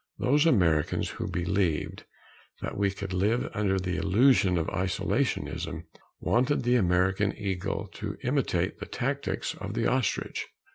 Those 0.17 0.47
Americans 0.47 1.09
who 1.09 1.27
believed 1.27 2.05
that 2.59 2.75
we 2.75 2.89
could 2.89 3.13
live 3.13 3.47
under 3.53 3.77
the 3.77 3.97
illusion 3.97 4.57
of 4.57 4.65
isolationism 4.69 5.83
wanted 6.19 6.63
the 6.63 6.75
American 6.75 7.37
eagle 7.37 7.85
to 7.89 8.17
imitate 8.23 8.79
the 8.79 8.87
tactics 8.87 9.53
of 9.53 9.75
the 9.75 9.85
ostrich. 9.85 10.47